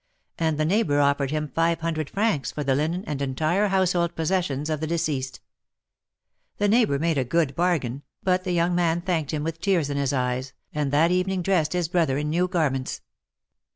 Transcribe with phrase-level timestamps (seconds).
[0.39, 4.67] And the neighbor offered him five hundred francs for the linen and entire household possessions
[4.67, 5.41] of the deceased.
[6.57, 8.95] The neighbor made a good bargain, but the THE MARKETS OF PARIS.
[8.95, 11.73] 61 young man thanked him with tears in his eyes, and that very evening dressed
[11.73, 13.01] his brother in new garments.